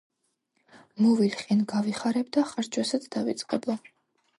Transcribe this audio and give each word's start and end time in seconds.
მოვილხენ, 1.07 1.63
გავიხარებ, 1.75 2.35
და 2.41 2.49
ხარჯვასაც 2.57 3.11
დავიწყებო! 3.19 3.83